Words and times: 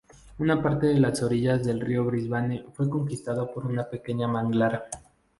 Una 0.39 0.59
parte 0.63 0.87
de 0.87 0.99
las 0.99 1.21
orillas 1.21 1.63
del 1.63 1.79
río 1.79 2.03
Brisbane 2.03 2.65
fue 2.73 2.89
conquistada 2.89 3.45
por 3.53 3.67
una 3.67 3.87
pequeña 3.87 4.27
manglar. 4.27 4.89